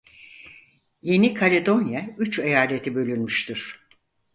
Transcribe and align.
Yeni 1.01 1.33
Kaledonya 1.33 2.09
üç 2.17 2.39
eyalete 2.39 2.95
bölünmüştür. 2.95 3.79